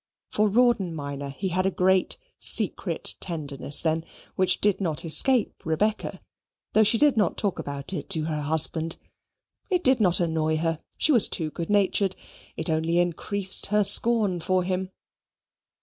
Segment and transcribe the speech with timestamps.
[0.31, 4.03] For Rawdon minor he had a great secret tenderness then,
[4.35, 6.21] which did not escape Rebecca,
[6.73, 8.97] though she did not talk about it to her husband.
[9.69, 12.15] It did not annoy her: she was too good natured.
[12.57, 14.89] It only increased her scorn for him.